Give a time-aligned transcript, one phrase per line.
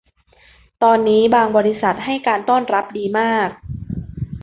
[0.83, 3.49] ตอนนี้บางบริษัทให้การต้อนรับดีมาก